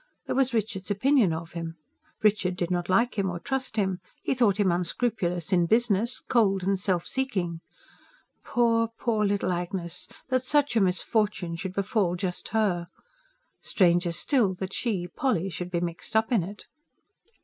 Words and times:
There 0.25 0.35
was 0.35 0.51
Richard's 0.51 0.89
opinion 0.89 1.31
of 1.31 1.51
him: 1.51 1.75
Richard 2.23 2.55
did 2.55 2.71
not 2.71 2.89
like 2.89 3.19
him 3.19 3.29
or 3.29 3.37
trust 3.39 3.75
him; 3.75 3.99
he 4.23 4.33
thought 4.33 4.57
him 4.59 4.71
unscrupulous 4.71 5.53
in 5.53 5.67
business, 5.67 6.19
cold 6.19 6.63
and 6.63 6.79
self 6.79 7.05
seeking. 7.05 7.59
Poor, 8.43 8.87
poor 8.97 9.23
little 9.23 9.51
Agnes! 9.51 10.07
That 10.29 10.41
such 10.41 10.75
a 10.75 10.81
misfortune 10.81 11.55
should 11.55 11.73
befall 11.73 12.15
just 12.15 12.47
her! 12.47 12.87
Stranger 13.61 14.11
still 14.11 14.55
that 14.55 14.73
she, 14.73 15.07
Polly, 15.07 15.49
should 15.49 15.69
be 15.69 15.79
mixed 15.79 16.15
up 16.15 16.31
in 16.31 16.41
it. 16.41 16.65